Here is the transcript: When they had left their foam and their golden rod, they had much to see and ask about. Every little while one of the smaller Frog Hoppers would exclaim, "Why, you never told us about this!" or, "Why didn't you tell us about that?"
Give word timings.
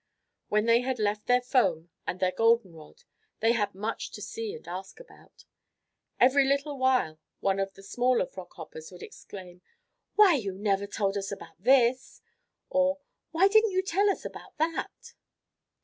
When 0.47 0.65
they 0.65 0.81
had 0.81 0.97
left 0.97 1.27
their 1.27 1.41
foam 1.43 1.91
and 2.07 2.19
their 2.19 2.31
golden 2.31 2.73
rod, 2.73 3.03
they 3.39 3.51
had 3.51 3.75
much 3.75 4.09
to 4.13 4.21
see 4.23 4.55
and 4.55 4.67
ask 4.67 4.99
about. 4.99 5.45
Every 6.19 6.43
little 6.43 6.75
while 6.79 7.19
one 7.39 7.59
of 7.59 7.73
the 7.75 7.83
smaller 7.83 8.25
Frog 8.25 8.51
Hoppers 8.55 8.91
would 8.91 9.03
exclaim, 9.03 9.61
"Why, 10.15 10.33
you 10.33 10.53
never 10.57 10.87
told 10.87 11.17
us 11.17 11.31
about 11.31 11.61
this!" 11.63 12.19
or, 12.67 12.97
"Why 13.29 13.47
didn't 13.47 13.69
you 13.73 13.83
tell 13.83 14.09
us 14.09 14.25
about 14.25 14.57
that?" 14.57 15.13